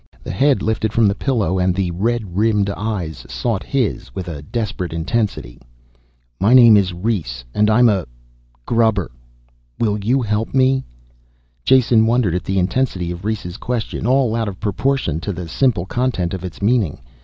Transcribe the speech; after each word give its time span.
The 0.23 0.31
head 0.31 0.63
lifted 0.63 0.93
from 0.93 1.07
the 1.07 1.13
pillow 1.13 1.59
and 1.59 1.75
the 1.75 1.91
red 1.91 2.35
rimmed 2.35 2.71
eyes 2.71 3.23
sought 3.29 3.61
his 3.61 4.15
with 4.15 4.27
a 4.27 4.41
desperate 4.41 4.93
intensity. 4.93 5.61
"My 6.39 6.55
name 6.55 6.75
is 6.75 6.91
Rhes 6.91 7.43
and 7.53 7.69
I'm 7.69 7.87
a... 7.87 8.07
grubber. 8.65 9.11
Will 9.79 10.03
you 10.03 10.23
help 10.23 10.55
me?" 10.55 10.83
Jason 11.63 12.07
wondered 12.07 12.33
at 12.33 12.45
the 12.45 12.57
intensity 12.57 13.11
of 13.11 13.23
Rhes' 13.23 13.57
question, 13.57 14.07
all 14.07 14.35
out 14.35 14.47
of 14.47 14.59
proportion 14.59 15.19
to 15.19 15.31
the 15.31 15.47
simple 15.47 15.85
content 15.85 16.33
of 16.33 16.43
its 16.43 16.63
meaning. 16.63 16.99